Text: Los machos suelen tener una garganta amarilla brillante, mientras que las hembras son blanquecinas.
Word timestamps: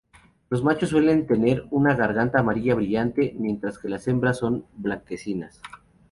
Los 0.49 0.63
machos 0.63 0.89
suelen 0.89 1.27
tener 1.27 1.65
una 1.69 1.95
garganta 1.95 2.39
amarilla 2.39 2.73
brillante, 2.73 3.35
mientras 3.37 3.77
que 3.77 3.87
las 3.87 4.07
hembras 4.07 4.39
son 4.39 4.65
blanquecinas. 4.75 5.61